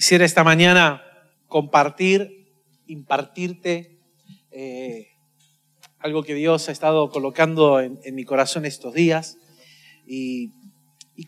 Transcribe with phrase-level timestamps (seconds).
[0.00, 1.02] Quisiera esta mañana
[1.46, 2.54] compartir,
[2.86, 3.98] impartirte
[4.50, 5.08] eh,
[5.98, 9.36] algo que Dios ha estado colocando en, mi corazón estos días
[10.06, 10.52] y,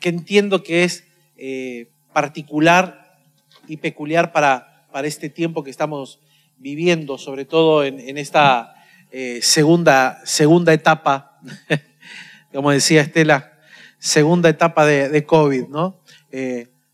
[0.01, 1.05] que entiendo que es
[1.37, 3.21] eh, particular
[3.69, 6.21] y peculiar para, para este tiempo que estamos
[6.57, 8.75] viviendo, sobre todo en, esta
[9.11, 11.39] eh, segunda, segunda etapa,
[12.55, 13.53] como decía Estela,
[13.99, 16.01] segunda etapa de, de COVID, ¿no?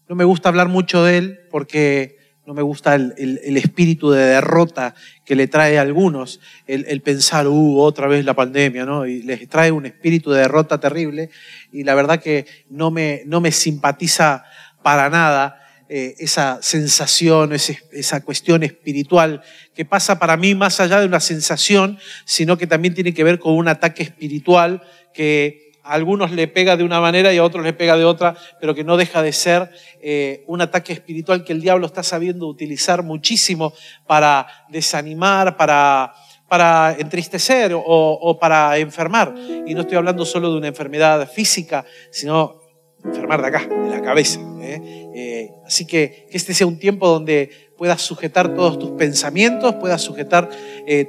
[0.08, 4.94] No me gusta hablar mucho de él porque no me gusta el, espíritu de derrota
[5.26, 9.04] que le trae a algunos, el, pensar, uh, otra vez la pandemia, ¿no?
[9.04, 11.28] Y les trae un espíritu de derrota terrible
[11.72, 14.44] y la verdad que no me, no me simpatiza
[14.82, 15.60] para nada
[15.90, 19.42] eh, esa sensación, esa cuestión espiritual
[19.74, 23.38] que pasa para mí más allá de una sensación, sino que también tiene que ver
[23.38, 27.72] con un ataque espiritual que algunos le pega de una manera y a otros le
[27.72, 29.70] pega de otra, pero que no deja de ser
[30.00, 33.72] eh, un ataque espiritual que el diablo está sabiendo utilizar muchísimo
[34.06, 36.12] para desanimar, para,
[36.46, 39.34] para entristecer o, para enfermar.
[39.66, 42.60] Y no estoy hablando solo de una enfermedad física, sino
[43.02, 44.40] enfermar de acá, de la cabeza.
[44.60, 45.10] ¿eh?
[45.14, 50.02] Eh, así que que este sea un tiempo donde puedas sujetar todos tus pensamientos, puedas
[50.02, 50.50] sujetar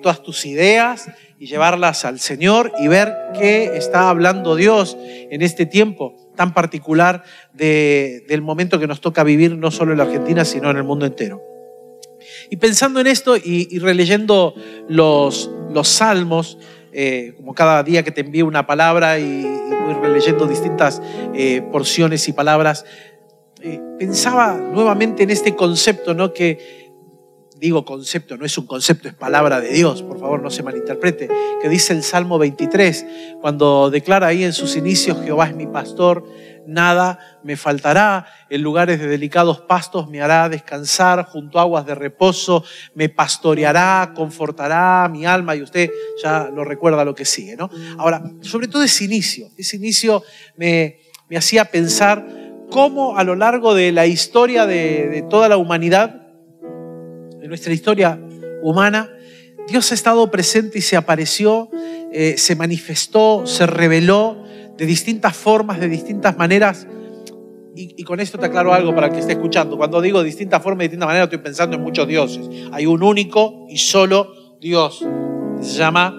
[0.01, 5.65] todas tus ideas y llevarlas al Señor y ver qué está hablando Dios en este
[5.65, 7.23] tiempo tan particular
[7.53, 11.05] del momento que nos toca vivir no solo en la Argentina, sino en el mundo
[11.05, 11.41] entero.
[12.49, 14.53] Y pensando en esto y, releyendo
[14.87, 16.57] los, los salmos,
[16.91, 21.01] eh, como cada día que te envío una palabra y, voy releyendo distintas
[21.33, 22.85] eh, porciones y palabras,
[23.61, 26.33] eh, pensaba nuevamente en este concepto, ¿no?
[26.33, 26.88] Que
[27.59, 31.29] digo concepto, no es un concepto, es palabra de Dios, por favor no se malinterprete,
[31.61, 33.05] que dice el Salmo 23,
[33.41, 36.23] cuando declara ahí en sus inicios, Jehová es mi pastor,
[36.65, 41.95] nada me faltará, en lugares de delicados pastos me hará descansar, junto a aguas de
[41.95, 42.63] reposo
[42.95, 47.69] me pastoreará, confortará mi alma, y usted ya lo recuerda lo que sigue, ¿no?
[47.97, 50.23] Ahora, sobre todo ese inicio, ese inicio
[50.55, 52.25] me, me hacía pensar
[52.69, 56.18] cómo a lo largo de la historia de, de toda la humanidad,
[57.47, 58.19] nuestra historia
[58.61, 59.09] humana,
[59.67, 61.69] Dios ha estado presente y se apareció,
[62.11, 64.43] eh, se manifestó, se reveló
[64.77, 66.87] de distintas formas, de distintas maneras.
[67.75, 69.77] Y, con esto te aclaro algo para el que esté escuchando.
[69.77, 72.49] Cuando digo distintas formas, distintas maneras, estoy pensando en muchos dioses.
[72.73, 75.05] Hay un único y solo Dios.
[75.61, 76.18] se llama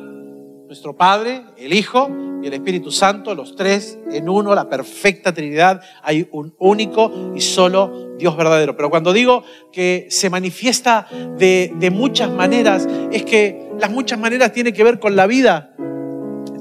[0.70, 2.08] nuestro Padre, el Hijo
[2.40, 5.82] y el Espíritu Santo, los tres en uno, la perfecta Trinidad.
[6.00, 8.76] Hay un único y solo Dios verdadero.
[8.76, 9.42] Pero cuando digo
[9.72, 15.00] que se manifiesta de, de muchas maneras, es que las muchas maneras tienen que ver
[15.00, 15.74] con la vida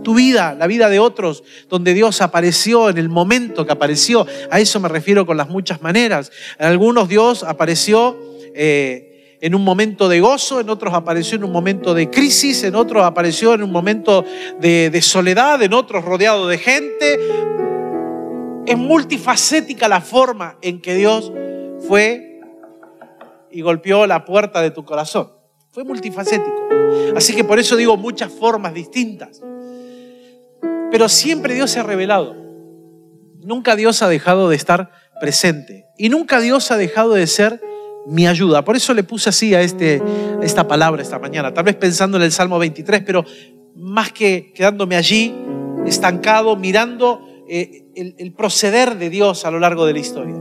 [0.03, 4.25] tu vida, la vida de otros, donde Dios apareció en el momento que apareció.
[4.49, 6.31] A eso me refiero con las muchas maneras.
[6.57, 8.17] En algunos Dios apareció
[8.55, 9.08] eh,
[9.41, 13.03] en un momento de gozo, en otros apareció en un momento de crisis, en otros
[13.03, 14.25] apareció en un momento
[14.59, 17.19] de, soledad, en otros rodeado de gente.
[18.65, 21.31] Es multifacética la forma en que Dios
[21.87, 22.41] fue
[23.49, 25.31] y golpeó la puerta de tu corazón.
[25.71, 26.67] Fue multifacético.
[27.15, 29.41] Así que por eso digo muchas formas distintas.
[30.91, 32.35] Pero siempre Dios se ha revelado.
[33.41, 34.91] Nunca Dios ha dejado de estar
[35.21, 35.85] presente.
[35.97, 37.61] Y nunca Dios ha dejado de ser
[38.07, 38.63] mi ayuda.
[38.63, 40.01] Por eso le puse así a, este,
[40.41, 43.25] esta palabra esta mañana, tal vez pensando en el Salmo 23, pero
[43.75, 45.33] más que quedándome allí,
[45.85, 50.35] estancado, mirando eh, el, proceder de Dios a lo largo de la historia.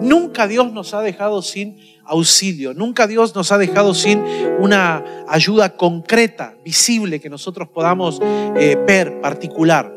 [0.00, 4.22] Nunca Dios nos ha dejado sin auxilio, nunca Dios nos ha dejado sin
[4.58, 8.20] una ayuda concreta, visible, que nosotros podamos
[8.56, 9.92] eh, ver, particular.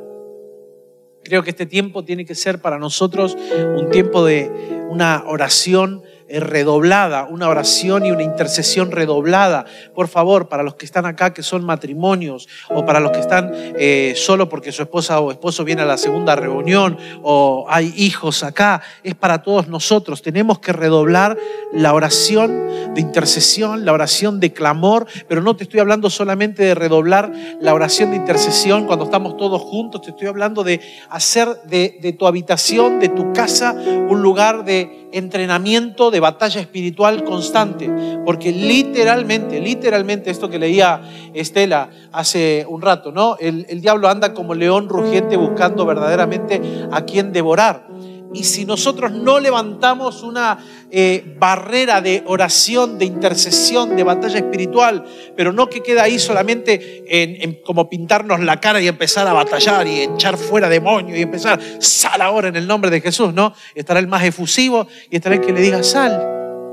[1.23, 3.35] Creo que este tiempo tiene que ser para nosotros
[3.77, 9.65] un tiempo de una oración redoblada, una oración y una intercesión redoblada.
[9.93, 13.51] Por favor, para los que están acá, que son matrimonios, o para los que están
[13.53, 18.43] eh, solo porque su esposa o esposo viene a la segunda reunión, o hay hijos
[18.43, 20.21] acá, es para todos nosotros.
[20.21, 21.37] Tenemos que redoblar
[21.73, 26.75] la oración de intercesión, la oración de clamor, pero no te estoy hablando solamente de
[26.75, 31.97] redoblar la oración de intercesión cuando estamos todos juntos, te estoy hablando de hacer de,
[32.01, 37.89] de tu habitación, de tu casa, un lugar de entrenamiento, de batalla espiritual constante,
[38.25, 41.01] porque literalmente, literalmente esto que leía
[41.33, 43.37] Estela hace un rato, ¿no?
[43.39, 47.87] El, el diablo anda como león rugiente buscando verdaderamente a quien devorar.
[48.33, 50.57] Y si nosotros no levantamos una
[50.91, 55.05] eh, barrera de oración, de intercesión, de batalla espiritual,
[55.37, 59.87] pero no que queda ahí solamente en, como pintarnos la cara y empezar a batallar
[59.87, 63.53] y echar fuera demonios y empezar, sal ahora en el nombre de Jesús, ¿no?
[63.73, 66.17] Estará el más efusivo y estará el que le diga, sal.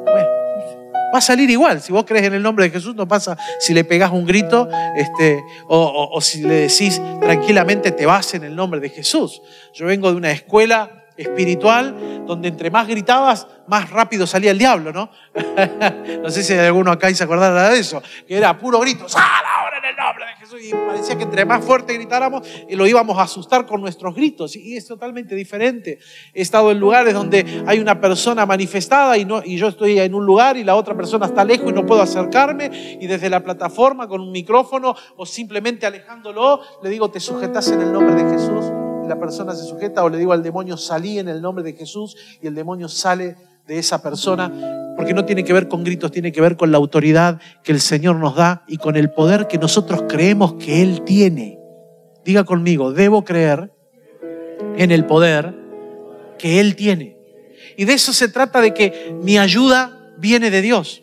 [0.05, 0.29] Bueno,
[1.15, 1.83] Va a salir igual.
[1.83, 4.67] Si vos crees en el nombre de Jesús, no pasa si le pegás un grito
[4.97, 9.43] este, o, o si le decís tranquilamente te vas en el nombre de Jesús.
[9.75, 14.93] Yo vengo de una escuela espiritual donde entre más gritabas, más rápido salía el diablo,
[14.93, 15.11] ¿no?
[16.23, 19.09] no sé si hay alguno acá y se acordará de eso, que era puro grito,
[19.09, 20.61] ¡sal ahora en el nombre de Jesús!
[20.63, 24.55] Y parecía que entre más fuerte gritáramos, y lo íbamos a asustar con nuestros gritos.
[24.57, 25.99] Y es totalmente diferente.
[26.35, 29.27] He estado en lugares donde hay una persona manifestada y,
[29.57, 32.99] yo estoy en un lugar y la otra persona está lejos y no puedo acercarme,
[33.01, 37.83] y desde la plataforma con un micrófono o simplemente alejándolo, le digo, te sujetas en
[37.83, 41.29] el nombre de Jesús la persona se sujeta o le digo al demonio, salí en
[41.29, 45.53] el nombre de Jesús y el demonio sale de esa persona, porque no tiene que
[45.53, 48.77] ver con gritos, tiene que ver con la autoridad que el Señor nos da y
[48.77, 51.59] con el poder que nosotros creemos que Él tiene.
[52.25, 53.73] Diga conmigo, debo creer
[54.77, 55.55] en el poder
[56.39, 57.17] que Él tiene.
[57.77, 61.03] Y de eso se trata de que mi ayuda viene de Dios.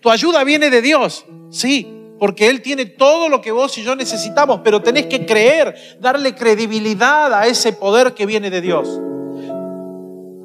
[0.00, 3.96] Tu ayuda viene de Dios, sí, porque Él tiene todo lo que vos y yo
[3.96, 9.00] necesitamos, pero tenés que creer, darle credibilidad a ese poder que viene de Dios.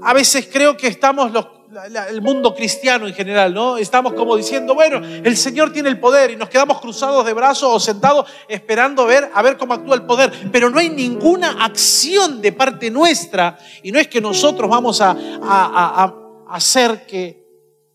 [0.02, 1.34] A veces creo que estamos
[2.10, 3.76] el mundo cristiano en general, ¿no?
[3.76, 7.70] Estamos como diciendo, bueno, el Señor tiene el poder y nos quedamos cruzados de brazos
[7.70, 10.32] o sentados esperando ver, a ver cómo actúa el poder.
[10.54, 16.14] Pero no hay ninguna acción de parte nuestra y no es que nosotros vamos a
[16.48, 17.44] hacer que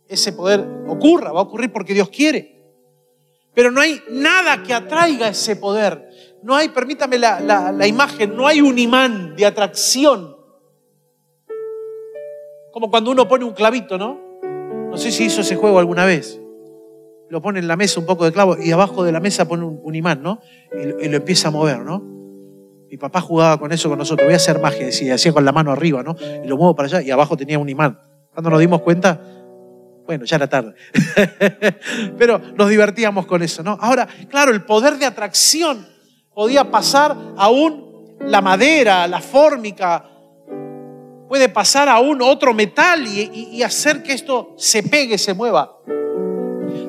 [0.06, 2.59] ese poder ocurra, va a ocurrir porque Dios quiere.
[3.54, 6.08] Pero no hay nada que atraiga ese poder.
[6.42, 10.36] No hay, permítame la, la, imagen, no hay un imán de atracción.
[12.72, 14.18] Como cuando uno pone un clavito, ¿no?
[14.90, 16.40] No sé si hizo ese juego alguna vez.
[17.28, 19.64] Lo pone en la mesa un poco de clavo y abajo de la mesa pone
[19.64, 20.40] un, imán, ¿no?
[20.72, 22.02] Y, lo empieza a mover, ¿no?
[22.90, 24.26] Mi papá jugaba con eso con nosotros.
[24.26, 26.16] Voy a hacer magia, decía, hacía con la mano arriba, ¿no?
[26.42, 28.00] Y lo muevo para allá y abajo tenía un imán.
[28.32, 29.20] Cuando nos dimos cuenta,
[30.10, 30.74] bueno, ya era tarde.
[32.18, 33.78] Pero nos divertíamos con eso, ¿no?
[33.80, 35.86] Ahora, claro, el poder de atracción
[36.34, 40.04] podía pasar aún la madera, la fórmica,
[41.28, 45.76] puede pasar aún otro metal y, y hacer que esto se pegue, se mueva.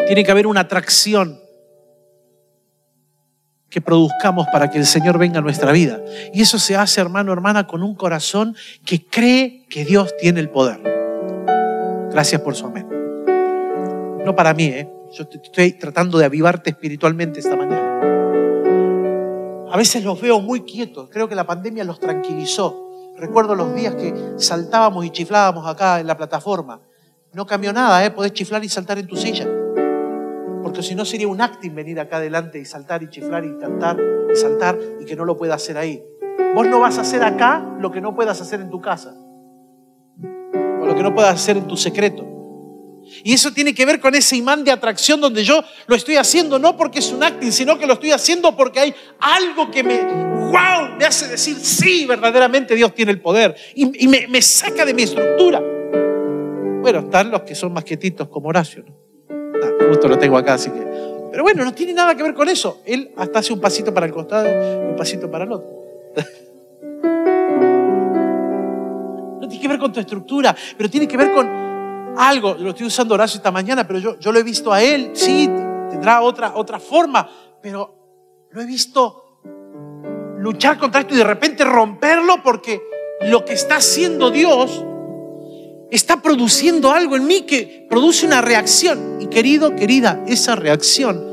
[0.08, 1.40] Tiene que haber una atracción
[3.70, 6.02] que produzcamos para que el Señor venga a nuestra vida.
[6.34, 10.50] Y eso se hace, hermano, hermana, con un corazón que cree que Dios tiene el
[10.50, 10.82] poder.
[12.10, 12.91] Gracias por su amén.
[14.26, 14.88] No para mí, ¿eh?
[15.14, 18.00] Yo estoy tratando de avivarte espiritualmente esta mañana.
[19.72, 21.10] A veces los veo muy quietos.
[21.12, 22.90] Creo que la pandemia los tranquilizó.
[23.18, 26.82] Recuerdo los días que saltábamos y chiflábamos acá en la plataforma.
[27.34, 28.12] No cambió nada, ¿eh?
[28.12, 29.48] Podés chiflar y saltar en tu silla.
[30.62, 33.98] Porque si no sería un acting venir acá adelante y saltar y chiflar y cantar
[34.32, 36.04] y saltar y que no lo pueda hacer ahí.
[36.54, 39.16] Vos no vas a hacer acá lo que no puedas hacer en tu casa.
[40.82, 42.31] O lo que no puedas hacer en tu secreto.
[43.24, 46.60] Y eso tiene que ver con ese imán de atracción donde yo lo estoy haciendo
[46.60, 50.02] no porque es un acting, sino que lo estoy haciendo porque hay algo que me,
[50.02, 53.56] wow, me hace decir, sí, verdaderamente Dios tiene el poder.
[53.76, 55.62] Y, me, saca de mi estructura.
[56.82, 58.84] Bueno, están los que son más quietitos como Horacio.
[58.88, 58.96] ¿no?
[59.64, 60.80] Ah, justo lo tengo acá, así que...
[61.32, 62.82] Pero bueno, no tiene nada que ver con eso.
[62.86, 65.70] Él hasta hace un pasito para el costado y un pasito para el otro.
[69.42, 71.71] No tiene que ver con tu estructura, pero tiene que ver con
[72.18, 75.12] algo, lo estoy usando Horacio esta mañana, pero yo, yo lo he visto a él,
[75.14, 75.50] sí,
[75.90, 77.30] tendrá otra, otra forma,
[77.62, 79.42] pero lo he visto
[80.38, 82.82] luchar contra esto y de repente romperlo porque
[83.22, 84.84] lo que está haciendo Dios
[85.92, 89.18] está produciendo algo en mí que produce una reacción.
[89.20, 91.32] Y querido, querida, esa reacción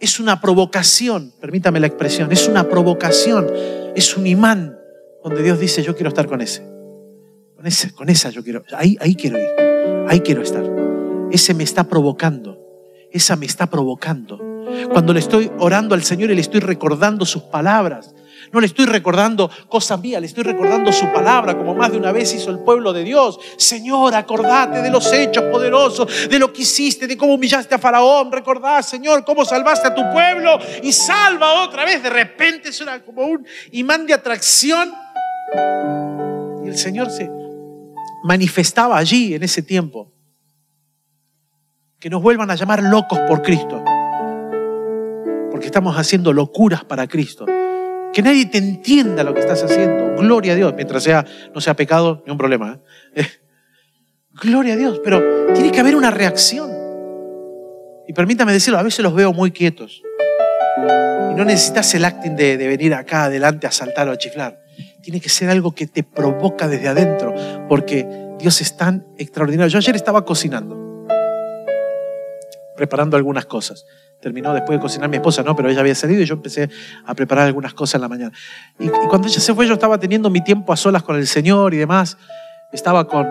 [0.00, 3.50] es una provocación, permítame la expresión, es una provocación,
[3.94, 4.78] es un imán
[5.22, 6.73] donde Dios dice, yo quiero estar con ese.
[7.94, 9.48] Con esa, yo quiero, ahí, quiero ir,
[10.06, 10.62] ahí quiero estar.
[11.30, 12.58] Ese me está provocando,
[13.10, 14.38] esa me está provocando.
[14.92, 18.14] Cuando le estoy orando al Señor y le estoy recordando sus palabras,
[18.52, 22.12] no le estoy recordando cosas mías, le estoy recordando su palabra, como más de una
[22.12, 23.40] vez hizo el pueblo de Dios.
[23.56, 28.30] Señor, acordate de los hechos poderosos, de lo que hiciste, de cómo humillaste a Faraón.
[28.30, 32.02] Recordá, Señor, cómo salvaste a tu pueblo y salva otra vez.
[32.02, 34.92] De repente suena como un imán de atracción.
[36.62, 37.43] Y el Señor se,
[38.24, 40.10] manifestaba allí en ese tiempo.
[42.00, 43.84] Que nos vuelvan a llamar locos por Cristo.
[45.50, 47.46] Porque estamos haciendo locuras para Cristo.
[48.12, 50.16] Que nadie te entienda lo que estás haciendo.
[50.16, 50.72] Gloria a Dios.
[50.74, 52.80] Mientras sea, no sea pecado, ni un problema.
[53.14, 53.26] ¿eh?
[54.42, 55.00] Gloria a Dios.
[55.04, 56.70] Pero tiene que haber una reacción.
[58.08, 60.02] Y permítame decirlo, a veces los veo muy quietos.
[61.30, 64.64] Y no necesitas el acting de, de venir acá adelante a saltar o a chiflar.
[65.04, 67.34] Tiene que ser algo que te provoca desde adentro,
[67.68, 68.08] porque
[68.38, 69.70] Dios es tan extraordinario.
[69.70, 71.06] Yo ayer estaba cocinando,
[72.74, 73.84] preparando algunas cosas.
[74.22, 76.70] Terminó después de cocinar mi esposa, no, pero ella había salido y yo empecé
[77.04, 78.32] a preparar algunas cosas en la mañana.
[78.78, 81.74] Y, cuando ella se fue, yo estaba teniendo mi tiempo a solas con el Señor
[81.74, 82.16] y demás.
[82.72, 83.26] Estaba con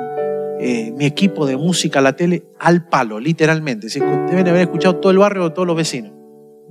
[0.59, 3.87] eh, mi equipo de música, la tele, al palo, literalmente.
[3.87, 6.22] Deben haber escuchado todo el barrio o todos los vecinos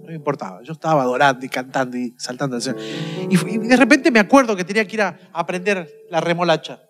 [0.02, 0.62] no me importaba.
[0.62, 2.58] Yo estaba adorando y cantando y saltando.
[2.58, 6.80] Y, y de repente me acuerdo que tenía que ir a aprender la remolacha,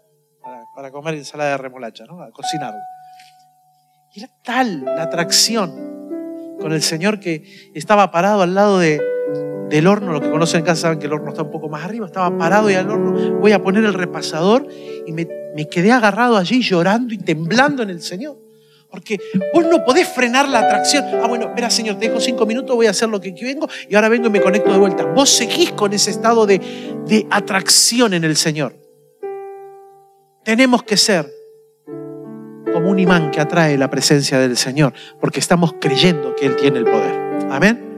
[0.42, 2.20] para, para comer ensalada de remolacha, ¿no?
[2.22, 2.80] a cocinarla.
[4.14, 5.70] Y era tal la atracción
[6.60, 9.00] con el Señor que estaba parado al lado de,
[9.68, 10.12] del horno.
[10.12, 12.06] Los que conocen en casa saben que el horno está un poco más arriba.
[12.06, 14.66] Estaba parado y al horno voy a poner el repasador
[15.06, 18.38] y me, me quedé agarrado allí llorando y temblando en el Señor.
[18.92, 19.18] Porque
[19.54, 21.04] vos no podés frenar la atracción.
[21.22, 23.94] Ah, bueno, espera, Señor, te dejo cinco minutos, voy a hacer lo que vengo y
[23.94, 25.06] ahora vengo y me conecto de vuelta.
[25.06, 26.60] Vos seguís con ese estado de,
[27.06, 28.76] de atracción en el Señor.
[30.44, 31.26] Tenemos que ser
[32.70, 36.78] como un imán que atrae la presencia del Señor, porque estamos creyendo que Él tiene
[36.78, 37.48] el poder.
[37.50, 37.88] Amén.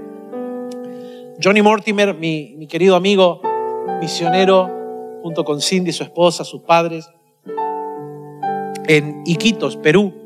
[1.43, 3.43] Johnny Mortimer, mi, mi querido amigo
[4.01, 7.09] misionero, junto con Cindy, su esposa, sus padres,
[8.87, 10.24] en Iquitos, Perú,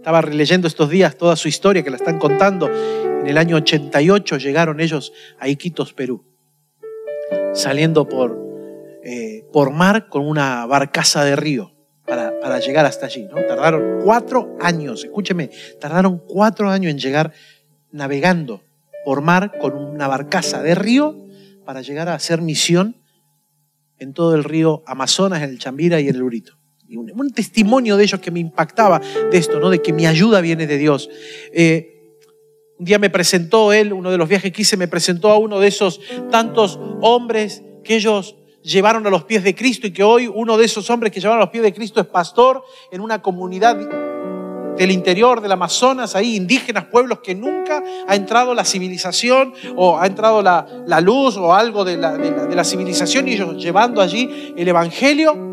[0.00, 2.70] estaba releyendo estos días toda su historia que la están contando.
[2.72, 6.24] En el año 88 llegaron ellos a Iquitos, Perú,
[7.52, 8.38] saliendo por,
[9.04, 11.74] eh, por mar con una barcaza de río
[12.06, 13.24] para, para llegar hasta allí.
[13.24, 13.44] ¿no?
[13.46, 17.34] Tardaron cuatro años, escúcheme, tardaron cuatro años en llegar
[17.92, 18.62] navegando
[19.04, 21.14] por mar con una barcaza de río
[21.66, 22.96] para llegar a hacer misión
[23.98, 26.59] en todo el río Amazonas, en el Chambira y en el Urito
[26.96, 29.70] un, testimonio de ellos que me impactaba de esto, ¿no?
[29.70, 31.08] de que mi ayuda viene de Dios.
[31.52, 32.00] Eh,
[32.78, 35.60] un día me presentó él, uno de los viajes que hice, me presentó a uno
[35.60, 40.26] de esos tantos hombres que ellos llevaron a los pies de Cristo y que hoy
[40.26, 43.22] uno de esos hombres que llevaron a los pies de Cristo es pastor en una
[43.22, 43.76] comunidad
[44.76, 50.06] del interior del Amazonas, ahí indígenas, pueblos que nunca ha entrado la civilización o ha
[50.06, 54.66] entrado la, luz o algo de la, de la civilización y ellos llevando allí el
[54.66, 55.49] Evangelio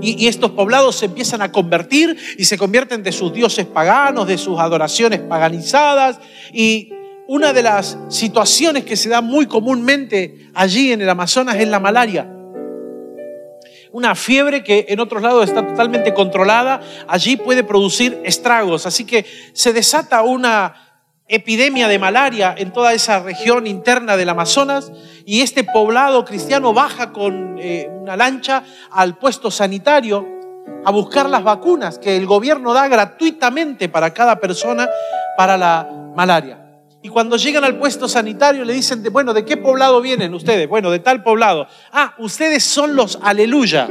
[0.00, 4.38] y, estos poblados se empiezan a convertir y se convierten de sus dioses paganos, de
[4.38, 6.18] sus adoraciones paganizadas.
[6.52, 6.92] Y
[7.26, 11.80] una de las situaciones que se da muy comúnmente allí en el Amazonas es la
[11.80, 12.30] malaria.
[13.90, 18.86] Una fiebre que en otros lados está totalmente controlada, allí puede producir estragos.
[18.86, 20.87] Así que se desata una
[21.28, 24.90] epidemia de malaria en toda esa región interna del Amazonas
[25.26, 30.26] y este poblado cristiano baja con eh, una lancha al puesto sanitario
[30.84, 34.88] a buscar las vacunas que el gobierno da gratuitamente para cada persona
[35.36, 36.64] para la malaria.
[37.02, 40.68] Y cuando llegan al puesto sanitario le dicen, bueno, ¿de qué poblado vienen ustedes?
[40.68, 41.66] Bueno, de tal poblado.
[41.92, 43.86] Ah, ustedes son los aleluya.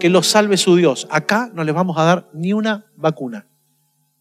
[0.00, 1.06] Que los salve su Dios.
[1.10, 3.46] Acá no les vamos a dar ni una vacuna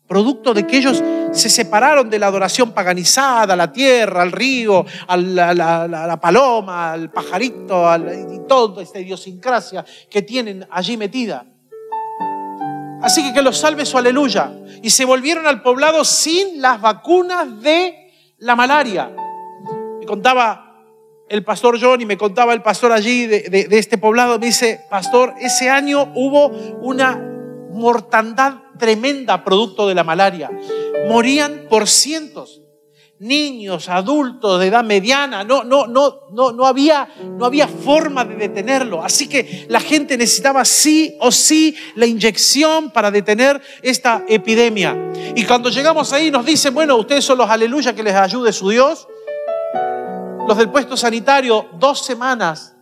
[0.10, 4.86] producto de que ellos se separaron de la adoración paganizada, a la tierra, al río,
[5.08, 11.46] a la, paloma, al pajarito, y toda esta idiosincrasia que tienen allí metida.
[13.02, 14.52] Así que que los salve su aleluya.
[14.82, 19.10] Y se volvieron al poblado sin las vacunas de la malaria.
[20.00, 20.66] Me contaba
[21.30, 24.82] el pastor John y me contaba el pastor allí de, de este poblado, me dice,
[24.90, 27.39] pastor, ese año hubo una
[27.80, 30.52] mortandad tremenda producto de la malaria.
[31.08, 32.62] Morían por cientos.
[33.22, 38.36] Niños, adultos de edad mediana, no, no, no, no, no, había, no había forma de
[38.36, 39.04] detenerlo.
[39.04, 45.12] Así que la gente necesitaba sí o sí la inyección para detener esta epidemia.
[45.36, 48.70] Y cuando llegamos ahí nos dicen, bueno, ustedes son los aleluya que les ayude su
[48.70, 49.06] Dios.
[50.48, 52.79] Los del puesto sanitario, dos semanas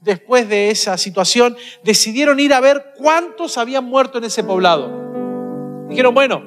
[0.00, 4.90] después de esa situación, decidieron ir a ver cuántos habían muerto en ese poblado.
[5.88, 6.44] Dijeron, bueno,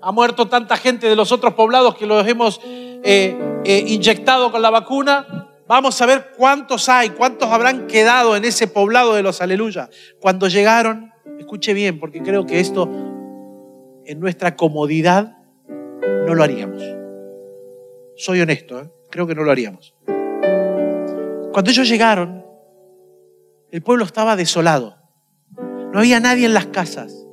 [0.00, 4.62] ha muerto tanta gente de los otros poblados que los hemos eh, eh, inyectado con
[4.62, 5.50] la vacuna.
[5.66, 9.90] Vamos a ver cuántos hay, cuántos habrán quedado en ese poblado de los aleluya.
[10.20, 12.88] Cuando llegaron, escuche bien, porque creo que esto
[14.06, 15.36] en nuestra comodidad
[15.68, 16.82] no lo haríamos.
[18.16, 18.90] Soy honesto, ¿eh?
[19.10, 19.94] creo que no lo haríamos.
[21.52, 22.47] Cuando ellos llegaron,
[23.70, 24.96] el pueblo estaba desolado.
[25.92, 27.26] No había nadie en las casas,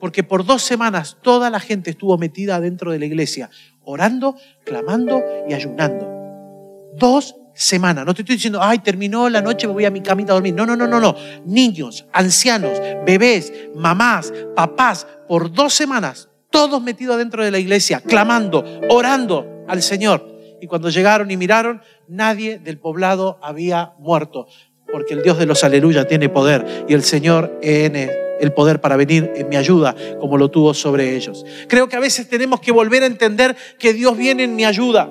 [0.00, 3.50] porque por dos semanas toda la gente estuvo metida dentro de la iglesia,
[3.84, 6.90] orando, clamando y ayunando.
[6.94, 8.06] Dos semanas.
[8.06, 10.54] No te estoy diciendo, ay, terminó la noche, me voy a mi camita a dormir.
[10.54, 11.14] No, no, no, no, no.
[11.44, 18.64] Niños, ancianos, bebés, mamás, papás, por dos semanas, todos metidos dentro de la iglesia, clamando,
[18.88, 20.30] orando al Señor.
[20.60, 24.46] Y cuando llegaron y miraron, nadie del poblado había muerto
[24.92, 28.96] porque el Dios de los aleluya tiene poder y el Señor tiene el poder para
[28.96, 31.44] venir en mi ayuda como lo tuvo sobre ellos.
[31.68, 35.08] Creo que a veces tenemos que volver a entender que Dios viene en mi ayuda.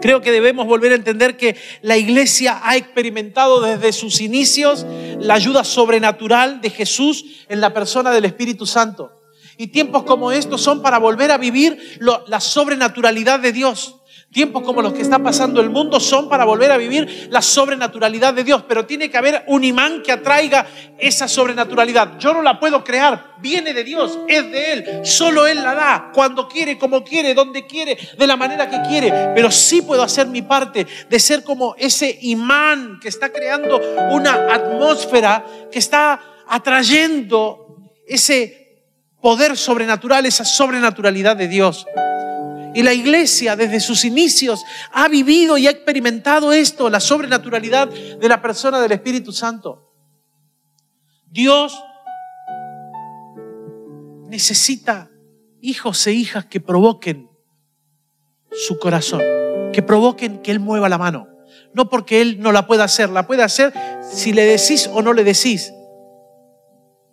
[0.00, 4.86] Creo que debemos volver a entender que la iglesia ha experimentado desde sus inicios
[5.18, 9.10] la ayuda sobrenatural de Jesús en la persona del Espíritu Santo.
[9.56, 13.95] Y tiempos como estos son para volver a vivir la sobrenaturalidad de Dios.
[14.32, 18.34] Tiempos como los que está pasando el mundo son para volver a vivir la sobrenaturalidad
[18.34, 20.66] de Dios, pero tiene que haber un imán que atraiga
[20.98, 22.18] esa sobrenaturalidad.
[22.18, 26.10] Yo no la puedo crear, viene de Dios, es de Él, solo Él la da,
[26.12, 30.26] cuando quiere, como quiere, donde quiere, de la manera que quiere, pero sí puedo hacer
[30.26, 33.80] mi parte de ser como ese imán que está creando
[34.10, 38.84] una atmósfera que está atrayendo ese
[39.22, 41.86] poder sobrenatural, esa sobrenaturalidad de Dios.
[42.76, 48.28] Y la iglesia desde sus inicios ha vivido y ha experimentado esto, la sobrenaturalidad de
[48.28, 49.94] la persona del Espíritu Santo.
[51.24, 51.74] Dios
[54.28, 55.10] necesita
[55.62, 57.30] hijos e hijas que provoquen
[58.52, 59.22] su corazón,
[59.72, 61.28] que provoquen que Él mueva la mano.
[61.72, 63.72] No porque Él no la pueda hacer, la puede hacer
[64.12, 65.72] si le decís o no le decís.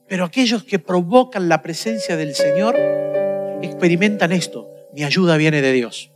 [0.09, 2.75] Pero aquellos que provocan la presencia del Señor
[3.61, 6.11] experimentan esto mi ayuda viene de Dios.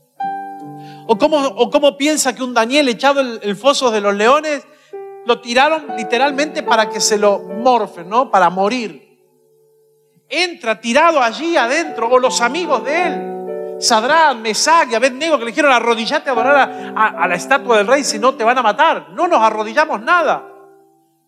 [1.07, 4.67] ¿O cómo, piensa que un Daniel echado el, foso de los leones
[5.25, 8.29] lo tiraron literalmente para que se lo morfen, ¿no?
[8.29, 9.07] Para morir.
[10.29, 15.51] Entra tirado allí adentro, o los amigos de él, Sadrán, Mesach y Abednego que le
[15.51, 19.09] dijeron arrodillate a a, la estatua del rey, si no te van a matar.
[19.11, 20.43] No nos arrodillamos nada.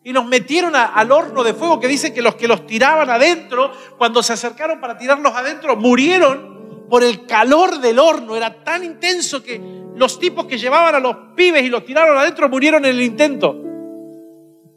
[0.04, 3.72] Y nos metieron al horno de fuego que dice que los que los tiraban adentro,
[3.98, 6.59] cuando se acercaron para tirarlos adentro, murieron
[6.90, 8.36] por el calor del horno.
[8.36, 9.62] Era tan intenso que
[9.96, 13.56] los tipos que llevaban a los pibes y los tiraron adentro murieron en el intento.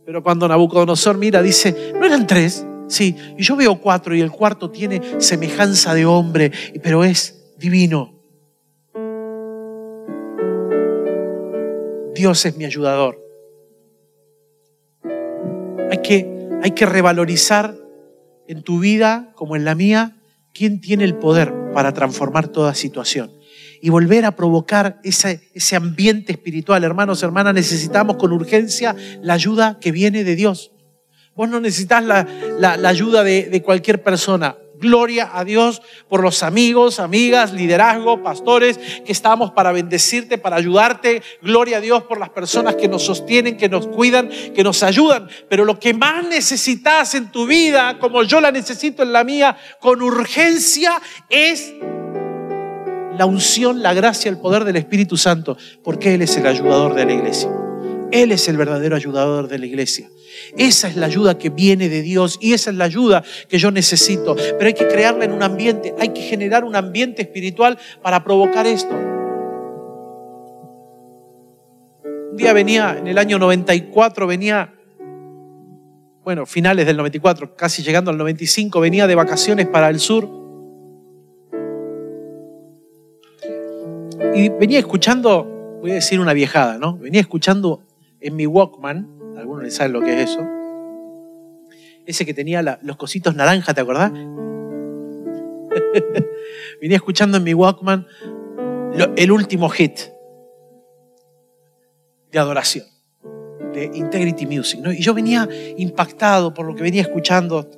[0.04, 2.66] Pero cuando Nabucodonosor mira, dice, ¿no eran tres?
[2.88, 6.52] Sí, y yo veo cuatro y el cuarto tiene semejanza de hombre,
[6.82, 8.12] pero es divino.
[12.14, 13.18] Dios es mi ayudador.
[15.90, 17.74] Hay que, hay que revalorizar
[18.48, 20.16] en tu vida como en la mía
[20.52, 23.32] quién tiene el poder para transformar toda situación
[23.80, 26.84] y volver a provocar ese, ese ambiente espiritual.
[26.84, 30.70] Hermanos, hermanas, necesitamos con urgencia la ayuda que viene de Dios.
[31.34, 32.26] Vos no necesitas la,
[32.58, 34.56] la, ayuda de, de cualquier persona.
[34.82, 41.22] Gloria a Dios por los amigos, amigas, liderazgo, pastores que estamos para bendecirte, para ayudarte.
[41.40, 45.28] Gloria a Dios por las personas que nos sostienen, que nos cuidan, que nos ayudan.
[45.48, 49.56] Pero lo que más necesitas en tu vida, como yo la necesito en la mía,
[49.80, 51.72] con urgencia, es
[53.16, 57.06] la unción, la gracia, el poder del Espíritu Santo, porque Él es el ayudador de
[57.06, 57.61] la iglesia.
[58.12, 60.08] Él es el verdadero ayudador de la iglesia.
[60.56, 63.70] Esa es la ayuda que viene de Dios y esa es la ayuda que yo
[63.70, 64.36] necesito.
[64.36, 68.66] Pero hay que crearla en un ambiente, hay que generar un ambiente espiritual para provocar
[68.66, 68.94] esto.
[72.04, 74.74] Un día venía, en el año 94, venía,
[76.22, 80.28] bueno, finales del 94, casi llegando al 95, venía de vacaciones para el sur.
[84.34, 86.96] Y venía escuchando, voy a decir una viejada, ¿no?
[86.96, 87.82] Venía escuchando
[88.22, 90.40] en mi Walkman algunos le saben lo que es eso.
[92.06, 94.12] Ese que tenía los cositos naranja, ¿te acordás?
[96.80, 98.06] Venía escuchando en mi Walkman
[99.16, 100.00] el último hit
[102.30, 102.86] de adoración,
[103.72, 104.80] de Integrity Music.
[104.96, 107.70] Y yo venía impactado por lo que venía escuchando.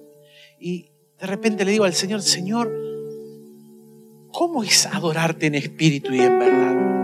[0.59, 2.73] Y de repente le digo al Señor, Señor,
[4.33, 7.04] ¿cómo es adorarte en espíritu y en verdad?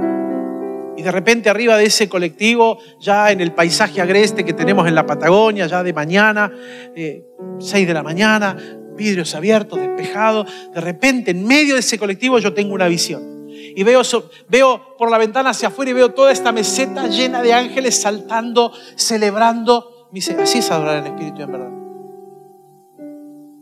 [1.01, 4.95] Y de repente arriba de ese colectivo, ya en el paisaje agreste que tenemos en
[4.95, 6.53] la Patagonia, ya de mañana,
[6.95, 7.25] eh,
[7.59, 8.55] 6 de la mañana,
[8.99, 13.49] vidrios abiertos, despejados, de repente en medio de ese colectivo yo tengo una visión.
[13.49, 14.03] Y veo,
[14.51, 18.71] veo por la ventana hacia afuera y veo toda esta meseta llena de ángeles saltando,
[18.95, 20.11] celebrando.
[20.13, 21.71] Me así es adorar en espíritu en verdad.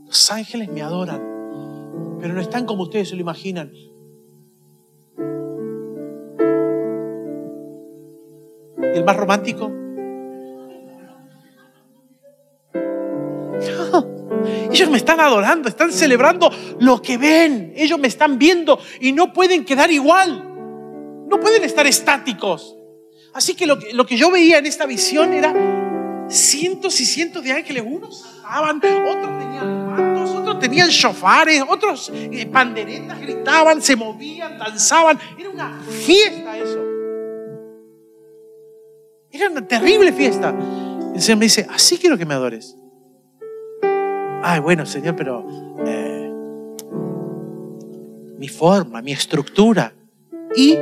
[0.07, 1.21] Los ángeles me adoran,
[2.21, 3.71] pero no están como ustedes se lo imaginan.
[8.83, 9.73] El más romántico?
[14.71, 17.73] ellos me están adorando, están celebrando lo que ven.
[17.77, 20.45] Ellos me están viendo y no pueden quedar igual.
[21.29, 22.77] No pueden estar estáticos.
[23.35, 27.85] Así que lo, que yo veía en esta visión era cientos y cientos de ángeles.
[27.87, 35.19] Unos saltaban, otros tenían mantos, otros tenían shofares, otros eh, panderetas gritaban, se movían, danzaban.
[35.39, 36.98] Era una fiesta eso.
[39.31, 40.55] Era una terrible fiesta.
[41.15, 42.77] el Señor me dice, así quiero que me adores.
[44.43, 45.47] Ay, bueno, Señor, pero
[45.85, 46.33] eh,
[48.39, 49.93] mi forma, mi estructura.
[50.57, 50.77] Y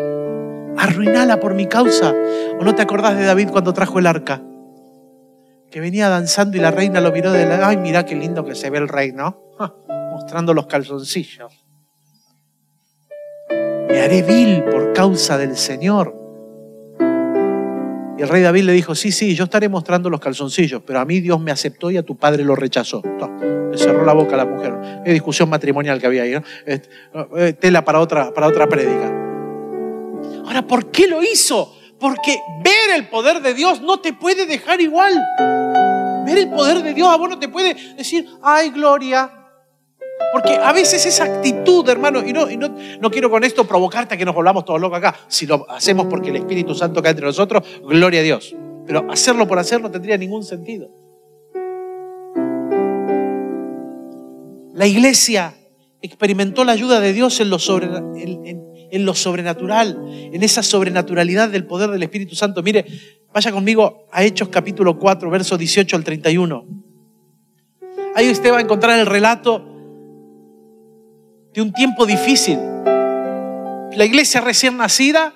[0.76, 2.14] arruinala por mi causa.
[2.58, 4.42] ¿O no te acordás de David cuando trajo el arca?
[5.70, 7.68] Que venía danzando y la reina lo miró de la...
[7.68, 9.42] Ay, mira qué lindo que se ve el rey, ¿no?
[10.16, 11.52] mostrando los calzoncillos.
[13.50, 16.25] Me haré vil por causa del Señor.
[18.18, 21.04] Y el rey David le dijo, sí, sí, yo estaré mostrando los calzoncillos, pero a
[21.04, 23.02] mí Dios me aceptó y a tu padre lo rechazó.
[23.70, 24.74] le cerró la boca a la mujer.
[25.04, 26.42] Es discusión matrimonial que había ahí, ¿no?
[26.66, 29.12] Eh, tela para otra, para otra prédica.
[30.46, 31.76] Ahora, ¿por qué lo hizo?
[32.00, 35.12] Porque ver el poder de Dios no te puede dejar igual.
[36.24, 39.35] Ver el poder de Dios a vos no te puede decir, ay, gloria,
[40.32, 42.46] porque a veces esa actitud, hermano, y, no,
[43.00, 45.16] no, quiero con esto provocarte a que nos volvamos todos locos acá.
[45.28, 48.54] Si lo hacemos porque el Espíritu Santo cae entre nosotros, gloria a Dios.
[48.86, 50.90] Pero hacerlo por hacer no tendría ningún sentido.
[54.74, 55.54] La iglesia
[56.02, 57.58] experimentó la ayuda de Dios en lo,
[58.16, 62.62] en lo sobrenatural, en esa sobrenaturalidad del poder del Espíritu Santo.
[62.62, 62.84] Mire,
[63.32, 66.66] vaya conmigo a Hechos capítulo 4, versos 18 al 31.
[68.14, 69.75] Ahí usted va a encontrar el relato
[71.56, 72.58] de un tiempo difícil.
[73.94, 75.32] La iglesia recién nacida,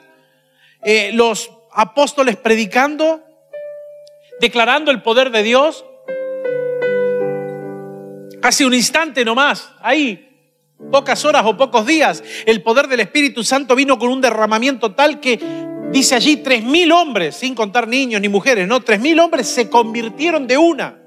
[0.83, 3.25] eh, los apóstoles predicando,
[4.39, 5.83] declarando el poder de Dios.
[8.43, 10.29] Casi un instante nomás, ahí,
[10.93, 15.21] pocas horas o pocos días, el poder del Espíritu Santo vino con un derramamiento tal
[15.21, 15.41] que
[15.91, 19.71] dice allí tres mil hombres, sin contar niños ni mujeres, no, tres mil hombres se
[19.71, 21.00] convirtieron de una.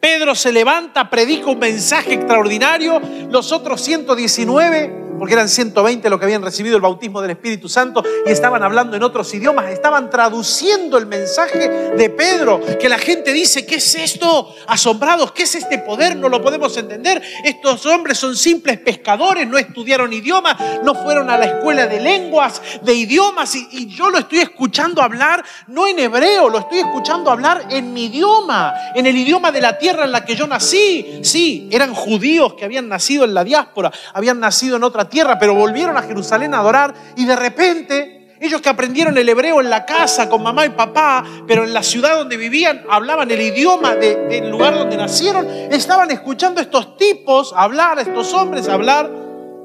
[0.00, 6.24] Pedro se levanta, predica un mensaje extraordinario, los otros 119 porque eran 120 los que
[6.24, 10.98] habían recibido el bautismo del Espíritu Santo y estaban hablando en otros idiomas, estaban traduciendo
[10.98, 14.54] el mensaje de Pedro, que la gente dice, ¿qué es esto?
[14.66, 16.16] Asombrados, ¿qué es este poder?
[16.16, 17.22] No lo podemos entender.
[17.44, 22.60] Estos hombres son simples pescadores, no estudiaron idiomas, no fueron a la escuela de lenguas,
[22.82, 27.66] de idiomas, y, yo lo estoy escuchando hablar, no en hebreo, lo estoy escuchando hablar
[27.70, 31.20] en mi idioma, en el idioma de la tierra en la que yo nací.
[31.22, 35.54] Sí, eran judíos que habían nacido en la diáspora, habían nacido en otra tierra, pero
[35.54, 39.84] volvieron a Jerusalén a adorar y de repente ellos que aprendieron el hebreo en la
[39.84, 44.50] casa con mamá y papá, pero en la ciudad donde vivían hablaban el idioma del
[44.50, 49.10] lugar donde nacieron, estaban escuchando a estos tipos hablar, a estos hombres hablar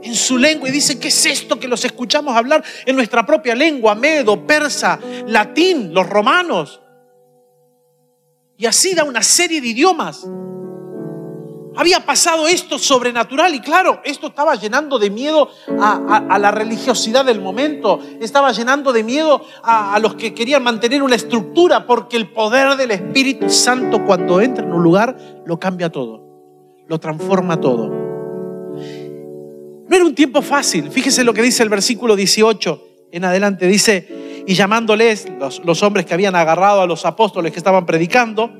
[0.02, 3.56] en su lengua y dicen, ¿qué es esto que los escuchamos hablar en nuestra propia
[3.56, 6.82] lengua, medo, persa, latín, los romanos?
[8.58, 10.26] Y así da una serie de idiomas.
[11.76, 17.42] Había pasado esto sobrenatural y claro, esto estaba llenando de miedo a, la religiosidad del
[17.42, 22.78] momento, estaba llenando de miedo a, los que querían mantener una estructura, porque el poder
[22.78, 26.24] del Espíritu Santo cuando entra en un lugar lo cambia todo,
[26.88, 27.88] lo transforma todo.
[29.88, 34.44] No era un tiempo fácil, fíjese lo que dice el versículo 18 en adelante, dice,
[34.46, 35.28] y llamándoles
[35.64, 38.52] los hombres que habían agarrado a los apóstoles que estaban predicando,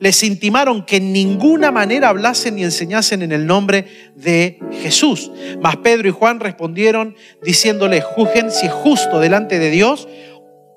[0.00, 5.30] les intimaron que en ninguna manera hablasen ni enseñasen en el nombre de Jesús.
[5.60, 10.08] Mas Pedro y Juan respondieron diciéndole, juzguen si es justo delante de Dios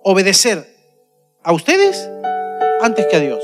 [0.04, 0.66] obedecer
[1.44, 2.10] a ustedes
[2.82, 3.44] antes que a Dios.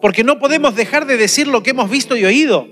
[0.00, 2.66] Porque no podemos dejar de decir lo que hemos visto y oído.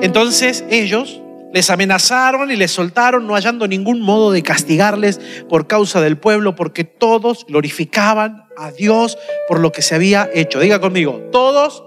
[0.00, 1.20] Entonces ellos
[1.52, 6.56] les amenazaron y les soltaron, no hallando ningún modo de castigarles por causa del pueblo,
[6.56, 10.60] porque todos glorificaban a Dios por lo que se había hecho.
[10.60, 11.84] Diga conmigo, todos,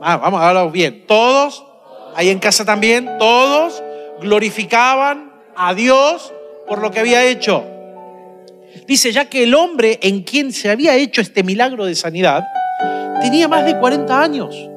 [0.00, 1.64] ah, vamos a hablar bien, todos,
[2.14, 3.82] ahí en casa también, todos
[4.20, 6.32] glorificaban a Dios
[6.66, 7.64] por lo que había hecho.
[8.86, 12.44] Dice, ya que el hombre en quien se había hecho este milagro de sanidad
[13.20, 14.73] tenía más de 40 años.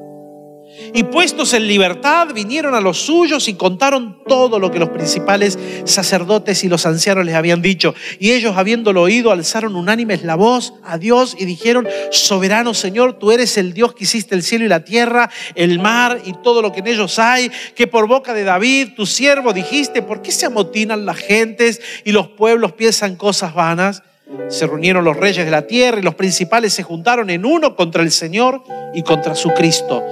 [0.94, 5.58] Y puestos en libertad, vinieron a los suyos y contaron todo lo que los principales
[5.84, 7.94] sacerdotes y los ancianos les habían dicho.
[8.18, 13.32] Y ellos, habiéndolo oído, alzaron unánimes la voz a Dios y dijeron, soberano Señor, tú
[13.32, 16.72] eres el Dios que hiciste el cielo y la tierra, el mar y todo lo
[16.72, 20.46] que en ellos hay, que por boca de David, tu siervo, dijiste, ¿por qué se
[20.46, 24.02] amotinan las gentes y los pueblos piensan cosas vanas?
[24.48, 28.02] Se reunieron los reyes de la tierra y los principales se juntaron en uno contra
[28.02, 28.62] el Señor
[28.94, 30.02] y contra su Cristo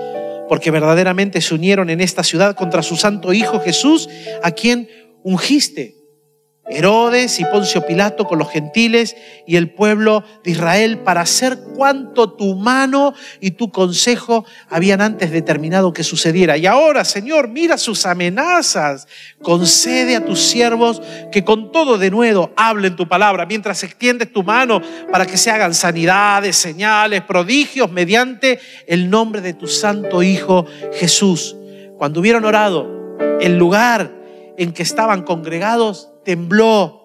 [0.49, 4.09] porque verdaderamente se unieron en esta ciudad contra su santo Hijo Jesús,
[4.43, 4.89] a quien
[5.23, 5.97] ungiste.
[6.69, 12.33] Herodes y Poncio Pilato con los gentiles y el pueblo de Israel para hacer cuanto
[12.33, 16.57] tu mano y tu consejo habían antes determinado que sucediera.
[16.57, 19.07] Y ahora, Señor, mira sus amenazas.
[19.43, 21.01] Concede a tus siervos
[21.31, 25.53] que con todo de nuevo hablen tu palabra mientras extiendes tu mano para que se
[25.53, 31.55] hagan sanidades, señales, prodigios mediante el nombre de tu santo Hijo Jesús.
[31.97, 34.13] Cuando hubieron orado, el lugar
[34.59, 37.05] en que estaban congregados tembló.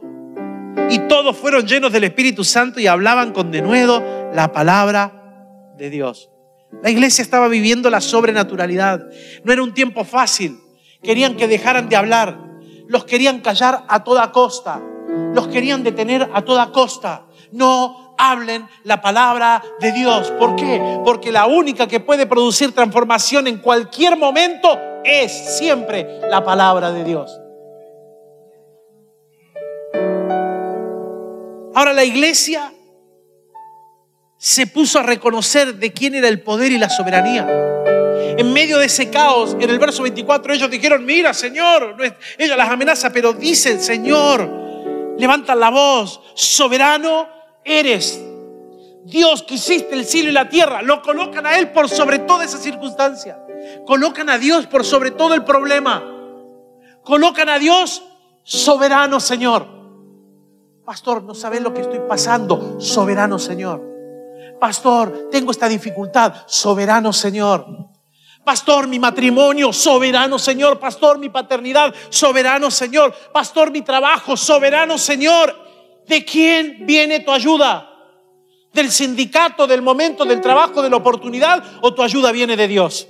[0.89, 4.03] Y todos fueron llenos del Espíritu Santo y hablaban con denuedo
[4.33, 6.29] la palabra de Dios.
[6.81, 9.05] La iglesia estaba viviendo la sobrenaturalidad.
[9.43, 10.59] No era un tiempo fácil.
[11.03, 12.37] Querían que dejaran de hablar.
[12.87, 14.81] Los querían callar a toda costa.
[15.33, 17.25] Los querían detener a toda costa.
[17.51, 20.31] No hablen la palabra de Dios.
[20.31, 20.99] ¿Por qué?
[21.05, 27.03] Porque la única que puede producir transformación en cualquier momento es siempre la palabra de
[27.03, 27.39] Dios.
[31.73, 32.73] Ahora la iglesia
[34.37, 37.47] se puso a reconocer de quién era el poder y la soberanía.
[38.37, 41.95] En medio de ese caos, en el verso 24, ellos dijeron, mira, Señor,
[42.37, 47.27] ella las amenaza, pero dicen, Señor, levantan la voz, soberano
[47.63, 48.19] eres.
[49.03, 52.45] Dios que hiciste el cielo y la tierra, lo colocan a Él por sobre toda
[52.45, 53.37] esa circunstancia.
[53.85, 56.03] Colocan a Dios por sobre todo el problema.
[57.03, 58.03] Colocan a Dios
[58.43, 59.80] soberano, Señor.
[60.85, 62.79] Pastor, no sabes lo que estoy pasando.
[62.79, 63.81] Soberano Señor.
[64.59, 66.33] Pastor, tengo esta dificultad.
[66.47, 67.65] Soberano Señor.
[68.43, 70.79] Pastor, mi matrimonio, soberano Señor.
[70.79, 73.13] Pastor, mi paternidad, soberano Señor.
[73.31, 75.55] Pastor, mi trabajo, soberano Señor.
[76.07, 77.87] ¿De quién viene tu ayuda?
[78.73, 81.63] ¿Del sindicato, del momento, del trabajo, de la oportunidad?
[81.81, 83.07] ¿O tu ayuda viene de Dios?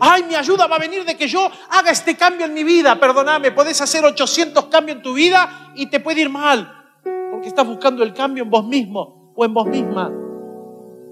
[0.00, 2.98] Ay, mi ayuda va a venir de que yo haga este cambio en mi vida.
[2.98, 6.72] Perdóname, podés hacer 800 cambios en tu vida y te puede ir mal.
[7.30, 10.10] Porque estás buscando el cambio en vos mismo o en vos misma.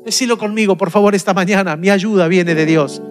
[0.04, 1.76] Decilo conmigo, por favor, esta mañana.
[1.76, 3.02] Mi ayuda viene de Dios.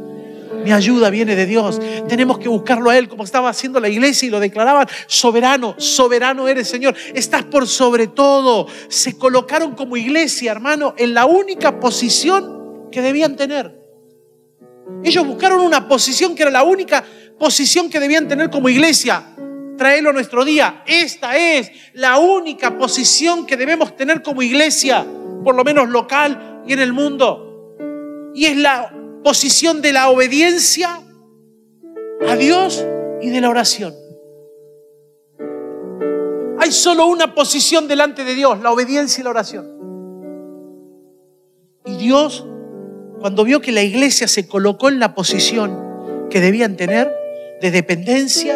[0.64, 1.80] Mi ayuda viene de Dios.
[2.10, 4.88] Tenemos que buscarlo a Él como estaba haciendo la iglesia y lo declaraban.
[5.06, 6.96] Soberano, soberano eres Señor.
[7.14, 8.68] Estás por sobre todo.
[8.90, 13.87] Se colocaron como iglesia, hermano, en la única posición que debían tener.
[15.04, 17.04] Ellos buscaron una posición que era la única
[17.38, 19.24] posición que debían tener como iglesia.
[19.78, 20.84] Traerlo a nuestro día.
[20.88, 25.06] Esta es la única posición que debemos tener como iglesia,
[25.44, 27.76] por lo menos local y en el mundo.
[28.34, 28.92] Y es la
[29.24, 31.00] posición de la obediencia
[32.28, 32.84] a Dios
[33.22, 33.94] y de la oración.
[36.60, 39.78] Hay solo una posición delante de Dios, la obediencia y la oración.
[41.86, 42.46] Y Dios
[43.20, 47.12] cuando vio que la iglesia se colocó en la posición que debían tener
[47.62, 48.56] de dependencia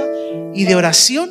[0.54, 1.30] y de oración,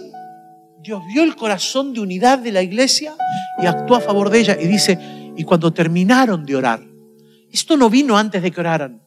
[0.82, 3.14] Dios vio el corazón de unidad de la iglesia
[3.62, 4.56] y actuó a favor de ella.
[4.60, 4.98] Y dice,
[5.36, 6.80] y cuando terminaron de orar,
[7.52, 9.00] esto no vino antes de que oraran,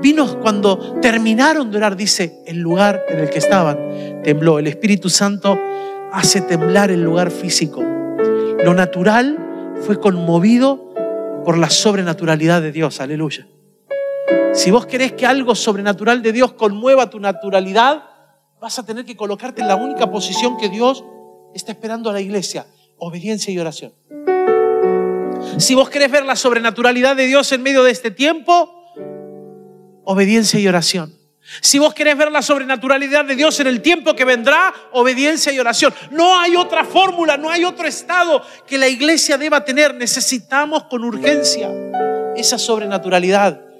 [0.00, 4.58] vino cuando terminaron de orar, dice, el lugar en el que estaban tembló.
[4.58, 5.58] El Espíritu Santo
[6.12, 7.82] hace temblar el lugar físico.
[8.64, 9.38] Lo natural
[9.80, 10.92] fue conmovido
[11.44, 13.46] por la sobrenaturalidad de Dios, aleluya.
[14.54, 18.04] Si vos querés que algo sobrenatural de Dios conmueva tu naturalidad,
[18.60, 21.04] vas a tener que colocarte en la única posición que Dios
[21.54, 22.66] está esperando a la iglesia,
[22.98, 23.92] obediencia y oración.
[25.58, 28.70] Si vos querés ver la sobrenaturalidad de Dios en medio de este tiempo,
[30.04, 31.12] obediencia y oración.
[31.60, 35.58] Si vos querés ver la sobrenaturalidad de Dios en el tiempo que vendrá, obediencia y
[35.58, 35.92] oración.
[36.10, 39.94] No hay otra fórmula, no hay otro estado que la iglesia deba tener.
[39.94, 41.68] Necesitamos con urgencia
[42.36, 43.71] esa sobrenaturalidad.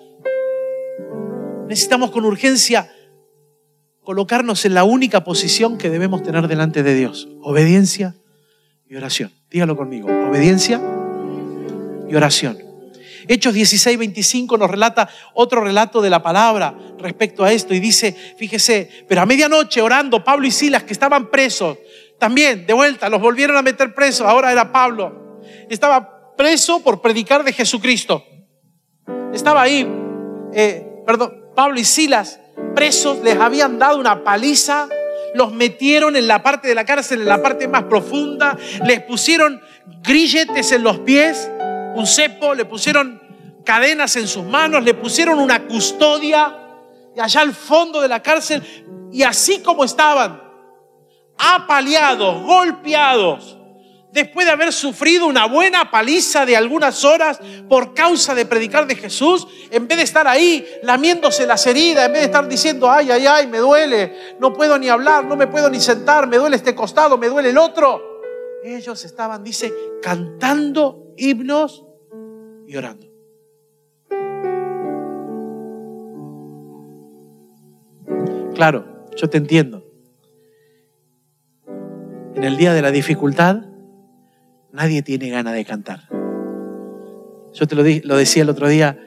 [1.72, 2.92] Necesitamos con urgencia
[4.04, 7.30] colocarnos en la única posición que debemos tener delante de Dios.
[7.40, 8.14] Obediencia
[8.86, 9.32] y oración.
[9.50, 10.06] Dígalo conmigo.
[10.28, 10.78] Obediencia
[12.10, 12.58] y oración.
[13.26, 18.14] Hechos 16, 25 nos relata otro relato de la palabra respecto a esto y dice,
[18.36, 21.78] fíjese, pero a medianoche orando Pablo y Silas que estaban presos,
[22.18, 27.42] también de vuelta los volvieron a meter presos, ahora era Pablo, estaba preso por predicar
[27.44, 28.22] de Jesucristo.
[29.32, 29.90] Estaba ahí,
[30.52, 32.40] eh, perdón, Pablo y Silas,
[32.74, 34.88] presos, les habían dado una paliza,
[35.34, 39.60] los metieron en la parte de la cárcel, en la parte más profunda, les pusieron
[40.02, 41.50] grilletes en los pies,
[41.94, 43.20] un cepo, le pusieron
[43.64, 46.58] cadenas en sus manos, le pusieron una custodia
[47.14, 48.62] y allá al fondo de la cárcel,
[49.12, 50.40] y así como estaban,
[51.38, 53.58] apaleados, golpeados,
[54.12, 58.94] después de haber sufrido una buena paliza de algunas horas por causa de predicar de
[58.94, 63.10] Jesús, en vez de estar ahí lamiéndose las heridas, en vez de estar diciendo, ay,
[63.10, 66.56] ay, ay, me duele, no puedo ni hablar, no me puedo ni sentar, me duele
[66.56, 68.20] este costado, me duele el otro,
[68.62, 69.72] ellos estaban, dice,
[70.02, 71.84] cantando himnos
[72.66, 73.08] y orando.
[78.54, 79.82] Claro, yo te entiendo.
[82.34, 83.71] En el día de la dificultad,
[84.72, 86.08] nadie tiene ganas de cantar.
[87.52, 88.98] Yo te lo, lo decía el otro día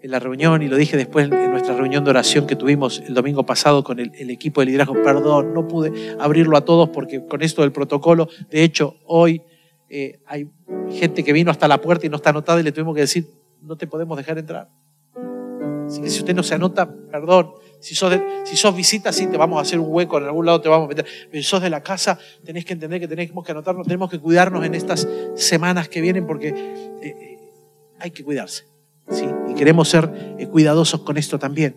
[0.00, 3.14] en la reunión y lo dije después en nuestra reunión de oración que tuvimos el
[3.14, 4.94] domingo pasado con el, equipo de liderazgo.
[5.02, 9.42] Perdón, no pude abrirlo a todos porque con esto del protocolo, de hecho, hoy
[9.88, 10.48] eh, hay
[10.90, 13.26] gente que vino hasta la puerta y no está anotada y le tuvimos que decir,
[13.60, 14.68] no te podemos dejar entrar.
[15.86, 18.12] Así que si usted no se anota, perdón, si sos,
[18.54, 20.88] sos visita, sí, te vamos a hacer un hueco, en algún lado te vamos a
[20.88, 21.06] meter.
[21.30, 24.18] Pero si sos de la casa, tenés que entender que tenemos que anotarnos, tenemos que
[24.18, 26.54] cuidarnos en estas semanas que vienen porque eh,
[27.02, 27.38] eh,
[27.98, 28.64] hay que cuidarse.
[29.10, 29.26] ¿sí?
[29.48, 31.76] Y queremos ser eh, cuidadosos con esto también.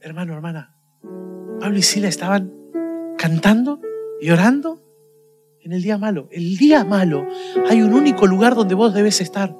[0.00, 0.74] Hermano, hermana,
[1.60, 2.52] Pablo y Sila estaban
[3.16, 3.80] cantando
[4.20, 4.82] y orando
[5.62, 6.28] en el día malo.
[6.30, 7.26] El día malo
[7.68, 9.56] hay un único lugar donde vos debes estar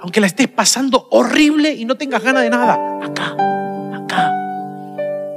[0.00, 3.36] aunque la estés pasando horrible y no tengas ganas de nada, acá,
[3.94, 4.32] acá.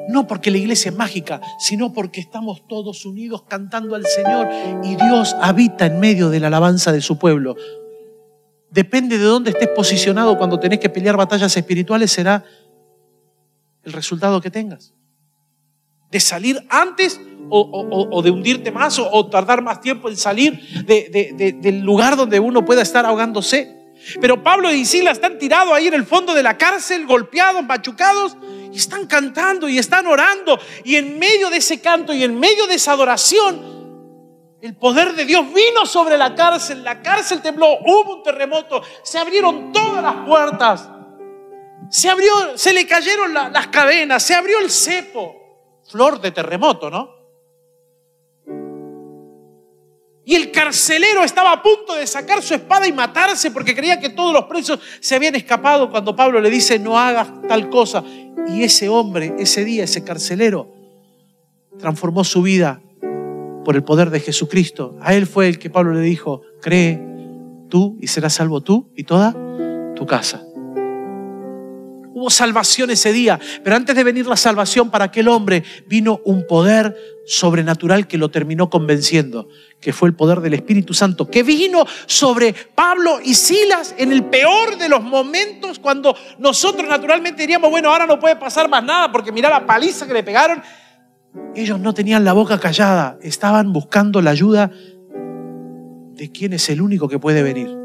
[0.10, 4.50] No porque la iglesia es mágica, sino porque estamos todos unidos cantando al Señor
[4.84, 7.56] y Dios habita en medio de la alabanza de su pueblo.
[8.69, 12.43] Depende de dónde estés posicionado cuando tenés que pelear batallas espirituales, será
[13.84, 14.93] el resultado que tengas.
[16.12, 17.19] De salir antes
[17.50, 22.82] o, de hundirte más o, tardar más tiempo en salir del lugar donde uno pueda
[22.82, 23.81] estar ahogándose.
[24.20, 28.36] Pero Pablo y Sila están tirados ahí en el fondo de la cárcel, golpeados, machucados,
[28.72, 30.60] y están cantando y están orando.
[30.84, 33.72] Y en medio de ese canto y en medio de esa adoración,
[34.62, 36.84] el poder de Dios vino sobre la cárcel.
[36.84, 40.90] La cárcel tembló, hubo un terremoto, se abrieron todas las puertas.
[41.90, 45.36] Se abrió, se le cayeron las cadenas, se abrió el cepo.
[45.90, 47.21] Flor de terremoto, ¿no?
[50.24, 54.10] Y el carcelero estaba a punto de sacar su espada y matarse porque creía que
[54.10, 58.04] todos los presos se habían escapado cuando Pablo le dice, no hagas tal cosa.
[58.48, 60.72] Y ese hombre, ese día, ese carcelero,
[61.80, 62.82] transformó su vida
[63.66, 64.96] por el poder de Jesucristo.
[65.02, 67.02] A él fue el que Pablo le dijo, cree
[67.70, 69.36] tú y serás salvo tú y toda
[69.96, 70.44] tu casa.
[72.22, 76.46] Hubo salvación ese día, pero antes de venir la salvación para aquel hombre vino un
[76.46, 81.84] poder sobrenatural que lo terminó convenciendo, que fue el poder del Espíritu Santo, que vino
[82.06, 87.90] sobre Pablo y Silas en el peor de los momentos cuando nosotros naturalmente diríamos, bueno,
[87.90, 90.62] ahora no puede pasar más nada porque mira la paliza que le pegaron.
[91.56, 94.70] Ellos no tenían la boca callada, estaban buscando la ayuda
[96.14, 97.76] de quien es el único que puede venir.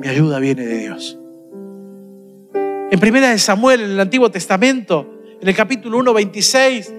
[0.00, 1.19] Mi ayuda viene de Dios.
[2.92, 6.92] En primera de Samuel, en el Antiguo Testamento, en el capítulo 1, 26,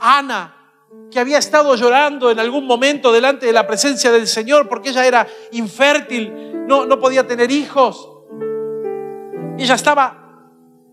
[0.00, 0.56] Ana,
[1.08, 5.06] que había estado llorando en algún momento delante de la presencia del Señor porque ella
[5.06, 8.10] era infértil, no, no podía tener hijos.
[9.56, 10.50] Ella estaba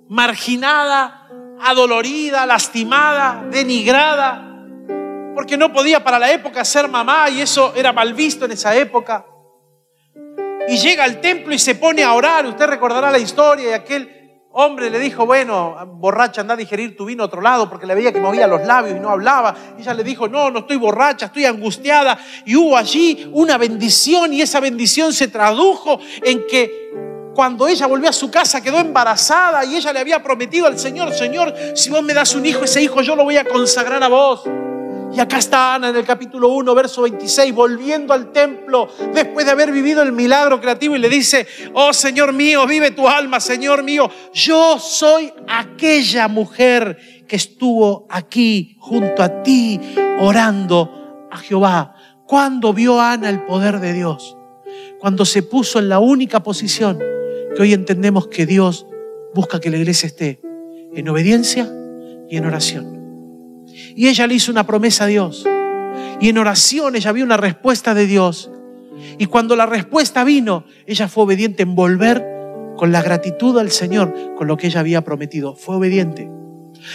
[0.07, 1.27] marginada,
[1.59, 4.67] adolorida, lastimada, denigrada,
[5.33, 8.75] porque no podía para la época ser mamá y eso era mal visto en esa
[8.75, 9.25] época
[10.67, 12.45] y llega al templo y se pone a orar.
[12.45, 14.21] Usted recordará la historia y aquel
[14.53, 17.95] hombre le dijo, bueno, borracha, anda a digerir tu vino a otro lado porque le
[17.95, 19.55] veía que movía los labios y no hablaba.
[19.77, 22.17] Y ella le dijo, no, no estoy borracha, estoy angustiada.
[22.45, 26.91] Y hubo allí una bendición y esa bendición se tradujo en que
[27.33, 31.13] cuando ella volvió a su casa quedó embarazada y ella le había prometido al Señor,
[31.13, 34.09] Señor, si vos me das un hijo, ese hijo yo lo voy a consagrar a
[34.09, 34.43] vos.
[35.13, 39.51] Y acá está Ana en el capítulo 1, verso 26, volviendo al templo después de
[39.51, 43.83] haber vivido el milagro creativo y le dice, oh Señor mío, vive tu alma, Señor
[43.83, 46.97] mío, yo soy aquella mujer
[47.27, 49.81] que estuvo aquí junto a ti
[50.21, 51.95] orando a Jehová.
[52.25, 54.37] Cuando vio Ana el poder de Dios?
[54.97, 56.99] Cuando se puso en la única posición
[57.53, 58.85] que hoy entendemos que Dios
[59.33, 60.39] busca que la iglesia esté
[60.93, 61.69] en obediencia
[62.29, 63.00] y en oración.
[63.95, 65.45] Y ella le hizo una promesa a Dios.
[66.19, 68.49] Y en oración ella vio una respuesta de Dios.
[69.17, 72.23] Y cuando la respuesta vino, ella fue obediente en volver
[72.77, 75.55] con la gratitud al Señor, con lo que ella había prometido.
[75.55, 76.29] Fue obediente.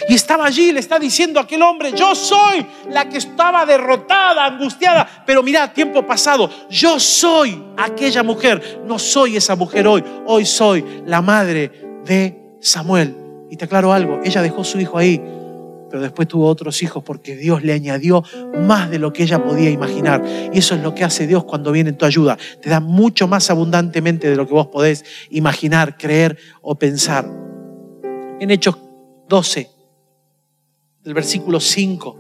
[0.09, 4.45] Y estaba allí, le está diciendo a aquel hombre, yo soy la que estaba derrotada,
[4.45, 10.45] angustiada, pero mira, tiempo pasado, yo soy aquella mujer, no soy esa mujer hoy, hoy
[10.45, 13.17] soy la madre de Samuel.
[13.49, 15.23] Y te aclaro algo, ella dejó su hijo ahí
[15.89, 18.25] pero después tuvo otros hijos porque Dios le añadió
[18.67, 20.25] más de lo que ella podía imaginar.
[20.53, 22.37] Y eso es lo que hace Dios cuando viene en tu ayuda.
[22.61, 27.29] Te da mucho más abundantemente de lo que vos podés imaginar, creer o pensar.
[28.41, 28.77] En Hechos
[29.29, 29.71] 12,
[31.05, 32.19] del versículo 5,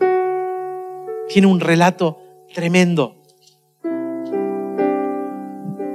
[1.28, 2.18] tiene un relato
[2.54, 3.16] tremendo.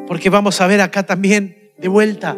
[0.07, 2.37] Porque vamos a ver acá también de vuelta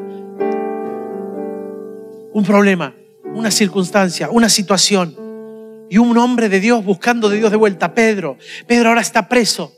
[2.34, 2.96] un problema,
[3.34, 5.23] una circunstancia, una situación
[5.94, 8.36] y un hombre de Dios buscando de Dios de vuelta, Pedro.
[8.66, 9.72] Pedro ahora está preso.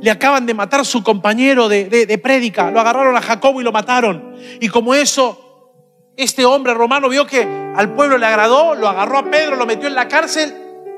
[0.00, 3.64] Le acaban de matar a su compañero de, de, prédica, lo agarraron a Jacobo y
[3.64, 4.34] lo mataron.
[4.58, 5.74] Y como eso,
[6.16, 7.46] este hombre romano vio que
[7.76, 10.54] al pueblo le agradó, lo agarró a Pedro, lo metió en la cárcel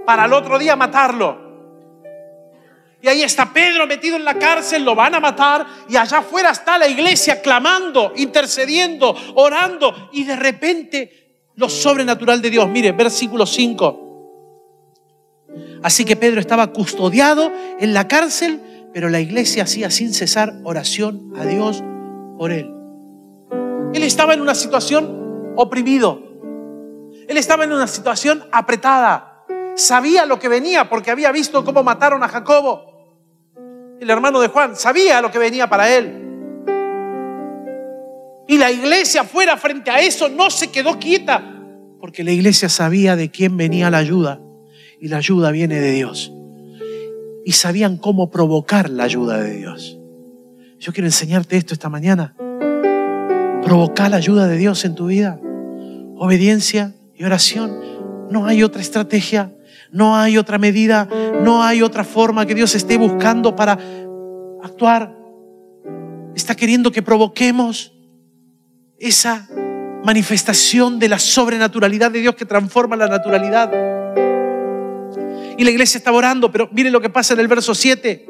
[0.07, 1.49] para el otro día matarlo.
[3.03, 6.51] Y ahí está Pedro metido en la cárcel, lo van a matar y allá afuera
[6.51, 11.28] está la iglesia clamando, intercediendo, orando y de repente
[11.59, 12.69] lo sobrenatural de Dios.
[12.69, 14.05] Mire, versículo 5.
[15.83, 17.51] Así que Pedro estaba custodiado
[17.81, 18.61] en la cárcel,
[18.95, 21.83] pero la iglesia hacía sin cesar oración a Dios
[22.39, 22.73] por él.
[23.93, 26.23] Él estaba en una situación oprimido.
[27.27, 29.45] Él estaba en una situación apretada.
[29.75, 32.85] Sabía lo que venía porque había visto cómo mataron a Jacobo,
[34.01, 34.77] el hermano de Juan.
[34.77, 36.28] Sabía lo que venía para él.
[38.51, 41.55] Y la iglesia fuera frente a eso no se quedó quieta,
[42.01, 44.41] porque la iglesia sabía de quién venía la ayuda,
[44.99, 46.33] y la ayuda viene de Dios.
[47.45, 49.99] Y sabían cómo provocar la ayuda de Dios.
[50.81, 52.35] Yo quiero enseñarte esto esta mañana.
[53.63, 55.39] Provocar la ayuda de Dios en tu vida.
[56.17, 57.79] Obediencia y oración.
[58.31, 59.53] No hay otra estrategia,
[59.93, 61.07] no hay otra medida,
[61.43, 63.79] no hay otra forma que Dios esté buscando para
[64.63, 65.15] actuar.
[66.35, 67.98] Está queriendo que provoquemos
[68.99, 69.49] esa
[70.05, 73.71] manifestación de la sobrenaturalidad de Dios que transforma la naturalidad.
[75.57, 78.27] Y la iglesia estaba orando, pero miren lo que pasa en el verso 7.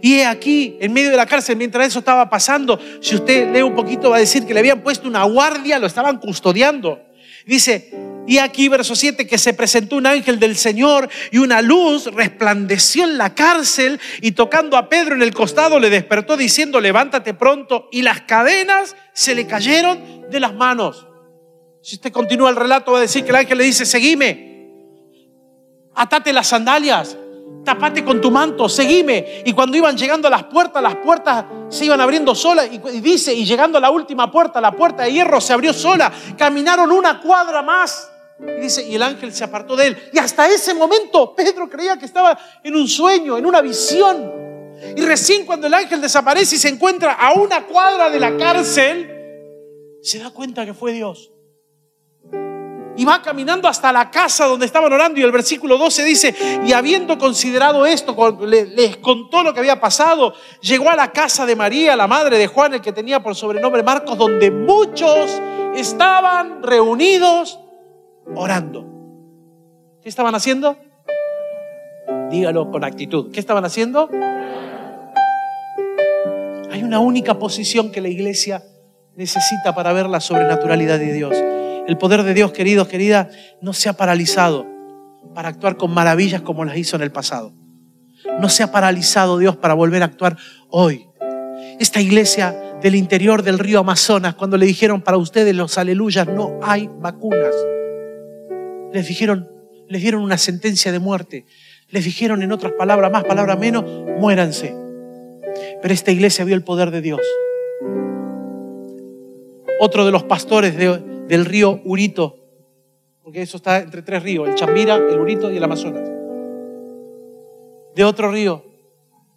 [0.00, 3.62] Y he aquí, en medio de la cárcel, mientras eso estaba pasando, si usted lee
[3.62, 7.00] un poquito, va a decir que le habían puesto una guardia, lo estaban custodiando.
[7.46, 7.90] Dice,
[8.26, 13.04] y aquí, verso 7, que se presentó un ángel del Señor y una luz resplandeció
[13.04, 17.88] en la cárcel y tocando a Pedro en el costado le despertó diciendo, levántate pronto.
[17.92, 21.06] Y las cadenas se le cayeron de las manos.
[21.82, 24.72] Si usted continúa el relato, va a decir que el ángel le dice, seguime,
[25.94, 27.16] atate las sandalias,
[27.64, 29.42] tapate con tu manto, seguime.
[29.44, 32.68] Y cuando iban llegando a las puertas, las puertas se iban abriendo solas.
[32.72, 36.10] Y, dice, y llegando a la última puerta, la puerta de hierro se abrió sola.
[36.36, 40.10] Caminaron una cuadra más y dice, y el ángel se apartó de él.
[40.12, 44.30] Y hasta ese momento Pedro creía que estaba en un sueño, en una visión.
[44.94, 49.10] Y recién cuando el ángel desaparece y se encuentra a una cuadra de la cárcel,
[50.02, 51.32] se da cuenta que fue Dios.
[52.98, 56.34] Y va caminando hasta la casa donde estaban orando y el versículo 12 dice,
[56.64, 61.56] y habiendo considerado esto, les contó lo que había pasado, llegó a la casa de
[61.56, 65.30] María, la madre de Juan, el que tenía por sobrenombre Marcos, donde muchos
[65.74, 67.58] estaban reunidos
[68.34, 68.86] orando.
[70.02, 70.76] ¿Qué estaban haciendo?
[72.30, 73.30] Dígalo con actitud.
[73.32, 74.08] ¿Qué estaban haciendo?
[76.70, 78.62] Hay una única posición que la iglesia
[79.14, 81.34] necesita para ver la sobrenaturalidad de Dios.
[81.86, 83.28] El poder de Dios, queridos, queridas,
[83.60, 84.66] no se ha paralizado
[85.34, 87.52] para actuar con maravillas como las hizo en el pasado.
[88.40, 90.36] No se ha paralizado Dios para volver a actuar
[90.68, 91.06] hoy.
[91.78, 96.58] Esta iglesia del interior del río Amazonas, cuando le dijeron para ustedes los aleluyas, no
[96.62, 97.54] hay vacunas
[98.96, 99.46] les dijeron,
[99.88, 101.44] les dieron una sentencia de muerte.
[101.90, 103.84] Les dijeron en otras palabras, más palabras menos,
[104.18, 104.74] muéranse.
[105.82, 107.20] Pero esta iglesia vio el poder de Dios.
[109.78, 112.38] Otro de los pastores del río Urito,
[113.22, 116.08] porque eso está entre tres ríos, el Chambira, el Urito y el Amazonas.
[117.94, 118.64] De otro río,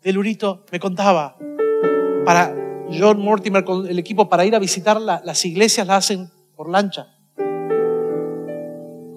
[0.01, 1.37] del Urito, me contaba,
[2.23, 2.55] para
[2.97, 7.18] John Mortimer con el equipo, para ir a visitar las iglesias, la hacen por lancha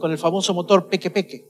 [0.03, 1.48] con el famoso motor peque peque.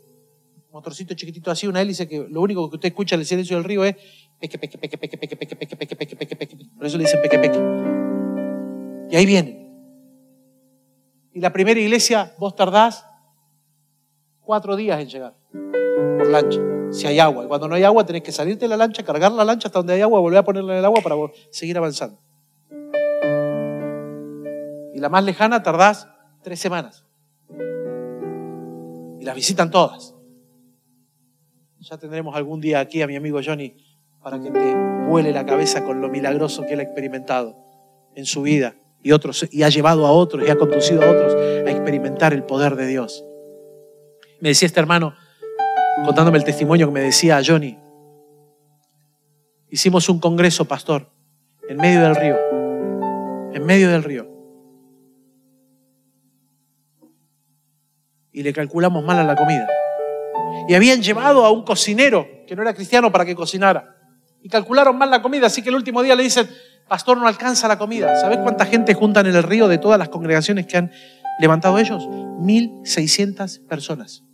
[0.72, 3.64] Motorcito chiquitito así, una hélice que lo único que usted escucha en el silencio del
[3.64, 3.96] río es
[4.38, 6.56] peque peque peque peque peque peque peque peque peque peque peque.
[6.76, 7.58] Por eso le dicen peque peque.
[9.10, 9.72] Y ahí viene.
[11.32, 13.06] Y la primera iglesia, vos tardás
[14.42, 17.44] cuatro días en llegar por lancha, si hay agua.
[17.44, 19.78] Y cuando no hay agua, tenés que salirte de la lancha, cargar la lancha hasta
[19.78, 21.16] donde hay agua, volver a ponerla en el agua para
[21.50, 22.18] seguir avanzando.
[24.92, 26.06] Y la más lejana tardás
[26.42, 27.06] tres semanas
[29.22, 30.16] y las visitan todas.
[31.78, 33.76] Ya tendremos algún día aquí a mi amigo Johnny
[34.20, 34.74] para que te
[35.06, 37.56] vuele la cabeza con lo milagroso que él ha experimentado
[38.16, 41.34] en su vida y, otros, y ha llevado a otros y ha conducido a otros
[41.34, 43.24] a experimentar el poder de Dios.
[44.40, 45.14] Me decía este hermano,
[46.04, 47.78] contándome el testimonio que me decía Johnny,
[49.70, 51.12] hicimos un congreso, pastor,
[51.68, 52.36] en medio del río,
[53.54, 54.31] en medio del río.
[58.32, 59.68] Y le calculamos mal a la comida.
[60.68, 63.96] Y habían llevado a un cocinero que no era cristiano para que cocinara.
[64.42, 66.48] Y calcularon mal la comida, así que el último día le dicen,
[66.88, 68.20] pastor, no alcanza la comida.
[68.20, 70.90] ¿Sabes cuánta gente juntan en el río de todas las congregaciones que han
[71.38, 72.04] levantado ellos?
[72.08, 74.24] 1.600 personas.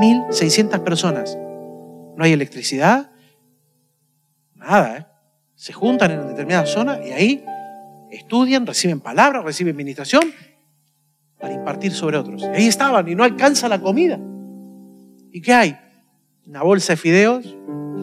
[0.00, 1.36] 1.600 personas.
[2.16, 3.10] No hay electricidad,
[4.54, 4.96] nada.
[4.98, 5.06] ¿eh?
[5.54, 7.44] Se juntan en una determinada zona y ahí
[8.10, 10.22] estudian, reciben palabras, reciben administración
[11.44, 12.40] para impartir sobre otros.
[12.42, 14.18] Y ahí estaban y no alcanza la comida.
[15.30, 15.76] ¿Y qué hay?
[16.46, 17.54] Una bolsa de fideos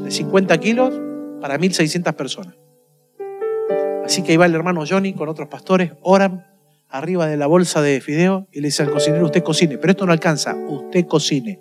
[0.04, 0.94] de 50 kilos
[1.42, 2.54] para 1.600 personas.
[4.06, 6.46] Así que ahí va el hermano Johnny con otros pastores, oran
[6.88, 10.06] arriba de la bolsa de fideo y le dicen al cocinero, usted cocine, pero esto
[10.06, 11.60] no alcanza, usted cocine.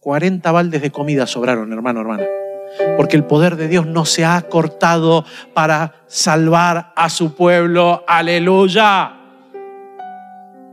[0.00, 2.26] 40 baldes de comida sobraron, hermano, hermana.
[2.98, 8.04] Porque el poder de Dios no se ha cortado para salvar a su pueblo.
[8.06, 9.17] Aleluya.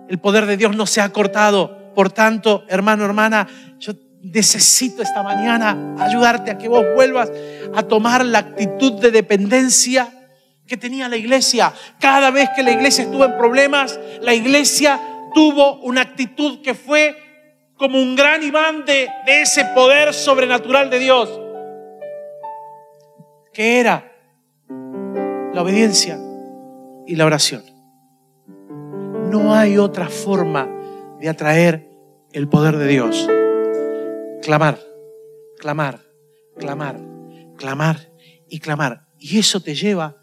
[0.10, 1.93] El poder de Dios no se ha cortado.
[1.93, 3.47] Por tanto, hermano, hermana,
[3.80, 7.32] yo necesito esta mañana ayudarte a que vos vuelvas
[7.76, 10.10] a tomar la actitud de dependencia
[10.68, 11.74] que tenía la iglesia.
[11.99, 14.99] Cada vez que la iglesia estuvo en problemas, la iglesia
[15.34, 17.16] tuvo una actitud que fue
[17.78, 21.39] como un gran imán de, de ese poder sobrenatural de Dios,
[23.53, 24.12] que era
[25.53, 26.18] la obediencia
[27.06, 27.75] y la oración.
[29.30, 30.70] No hay otra forma
[31.20, 31.90] de atraer
[32.32, 33.28] el poder de Dios.
[34.42, 34.80] Clamar,
[35.60, 36.02] clamar,
[36.58, 37.00] clamar,
[37.58, 38.12] clamar
[38.48, 39.08] y clamar.
[39.18, 40.18] Y eso te lleva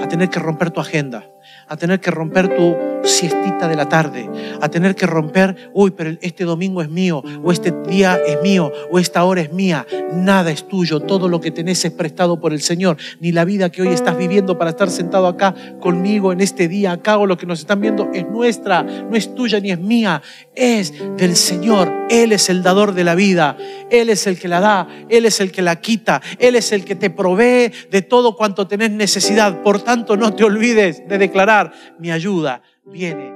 [0.00, 1.26] a tener que romper tu agenda,
[1.68, 4.28] a tener que romper tu siestita de la tarde,
[4.60, 8.72] a tener que romper, uy, pero este domingo es mío, o este día es mío,
[8.90, 9.86] o esta hora es mía.
[10.12, 12.96] Nada es tuyo, todo lo que tenés es prestado por el Señor.
[13.20, 16.92] Ni la vida que hoy estás viviendo para estar sentado acá conmigo en este día,
[16.92, 20.22] acá o lo que nos están viendo, es nuestra, no es tuya ni es mía,
[20.54, 21.92] es del Señor.
[22.08, 23.56] Él es el dador de la vida,
[23.90, 26.84] Él es el que la da, Él es el que la quita, Él es el
[26.84, 29.62] que te provee de todo cuanto tenés necesidad.
[29.62, 33.35] Por tanto, no te olvides de declarar mi ayuda viene.